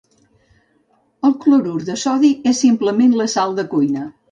El 1.29 1.35
clorur 1.43 1.75
de 1.91 1.99
sodi 2.05 2.33
és 2.55 2.65
simplement 2.67 3.17
la 3.23 3.31
sal 3.37 3.57
de 3.61 3.71
cuina. 3.77 4.11